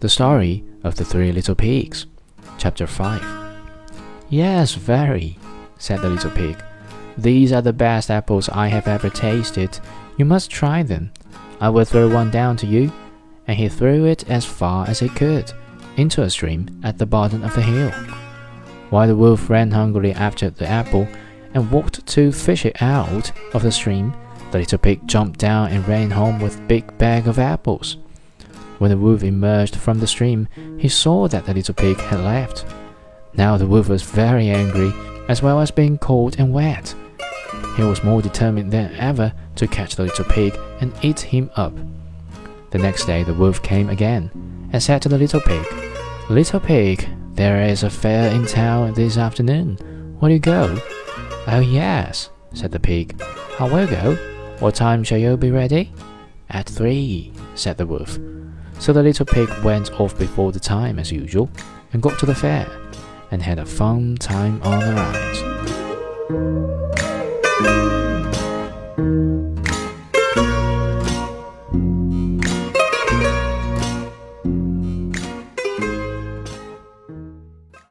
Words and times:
The 0.00 0.08
Story 0.08 0.62
of 0.84 0.94
the 0.94 1.04
Three 1.04 1.32
Little 1.32 1.56
Pigs, 1.56 2.06
Chapter 2.56 2.86
5. 2.86 3.20
Yes, 4.28 4.74
very, 4.74 5.36
said 5.76 6.02
the 6.02 6.08
little 6.08 6.30
pig. 6.30 6.62
These 7.16 7.50
are 7.50 7.62
the 7.62 7.72
best 7.72 8.08
apples 8.08 8.48
I 8.48 8.68
have 8.68 8.86
ever 8.86 9.10
tasted. 9.10 9.80
You 10.16 10.24
must 10.24 10.52
try 10.52 10.84
them. 10.84 11.10
I 11.60 11.70
will 11.70 11.84
throw 11.84 12.08
one 12.08 12.30
down 12.30 12.56
to 12.58 12.66
you. 12.66 12.92
And 13.48 13.58
he 13.58 13.68
threw 13.68 14.04
it 14.04 14.30
as 14.30 14.44
far 14.44 14.86
as 14.86 15.00
he 15.00 15.08
could, 15.08 15.52
into 15.96 16.22
a 16.22 16.30
stream 16.30 16.80
at 16.84 16.98
the 16.98 17.06
bottom 17.06 17.42
of 17.42 17.56
the 17.56 17.62
hill. 17.62 17.90
While 18.90 19.08
the 19.08 19.16
wolf 19.16 19.50
ran 19.50 19.72
hungrily 19.72 20.12
after 20.12 20.48
the 20.48 20.68
apple 20.68 21.08
and 21.54 21.72
walked 21.72 22.06
to 22.06 22.30
fish 22.30 22.64
it 22.64 22.80
out 22.80 23.32
of 23.52 23.64
the 23.64 23.72
stream, 23.72 24.14
the 24.52 24.58
little 24.58 24.78
pig 24.78 25.08
jumped 25.08 25.40
down 25.40 25.72
and 25.72 25.88
ran 25.88 26.12
home 26.12 26.38
with 26.38 26.56
a 26.56 26.62
big 26.68 26.96
bag 26.98 27.26
of 27.26 27.40
apples. 27.40 27.96
When 28.78 28.90
the 28.90 28.96
wolf 28.96 29.22
emerged 29.22 29.76
from 29.76 29.98
the 29.98 30.06
stream, 30.06 30.48
he 30.78 30.88
saw 30.88 31.28
that 31.28 31.46
the 31.46 31.54
little 31.54 31.74
pig 31.74 31.98
had 31.98 32.20
left. 32.20 32.64
Now 33.34 33.56
the 33.56 33.66
wolf 33.66 33.88
was 33.88 34.02
very 34.02 34.48
angry, 34.48 34.92
as 35.28 35.42
well 35.42 35.60
as 35.60 35.70
being 35.70 35.98
cold 35.98 36.36
and 36.38 36.52
wet. 36.52 36.94
He 37.76 37.82
was 37.82 38.02
more 38.02 38.22
determined 38.22 38.72
than 38.72 38.94
ever 38.96 39.32
to 39.56 39.66
catch 39.66 39.96
the 39.96 40.04
little 40.04 40.24
pig 40.24 40.58
and 40.80 40.92
eat 41.02 41.20
him 41.20 41.50
up. 41.56 41.74
The 42.70 42.78
next 42.78 43.06
day 43.06 43.22
the 43.22 43.34
wolf 43.34 43.62
came 43.62 43.88
again 43.88 44.30
and 44.72 44.82
said 44.82 45.02
to 45.02 45.08
the 45.08 45.18
little 45.18 45.40
pig, 45.40 45.66
Little 46.28 46.60
pig, 46.60 47.08
there 47.34 47.62
is 47.62 47.82
a 47.82 47.90
fair 47.90 48.30
in 48.32 48.46
town 48.46 48.94
this 48.94 49.16
afternoon. 49.16 49.78
Will 50.20 50.30
you 50.30 50.38
go? 50.38 50.78
Oh, 51.46 51.60
yes, 51.60 52.30
said 52.52 52.72
the 52.72 52.80
pig. 52.80 53.20
I 53.58 53.68
will 53.68 53.86
go. 53.86 54.16
What 54.58 54.74
time 54.74 55.04
shall 55.04 55.18
you 55.18 55.36
be 55.36 55.50
ready? 55.50 55.92
At 56.50 56.68
three, 56.68 57.32
said 57.54 57.78
the 57.78 57.86
wolf. 57.86 58.18
So 58.80 58.92
the 58.92 59.02
little 59.02 59.26
pig 59.26 59.48
went 59.64 60.00
off 60.00 60.16
before 60.18 60.52
the 60.52 60.60
time 60.60 60.98
as 60.98 61.10
usual 61.10 61.50
and 61.92 62.00
got 62.00 62.18
to 62.20 62.26
the 62.26 62.34
fair 62.34 62.66
and 63.30 63.42
had 63.42 63.58
a 63.58 63.66
fun 63.66 64.16
time 64.16 64.62
on 64.62 64.80
the 64.80 64.94
ride. 64.94 65.37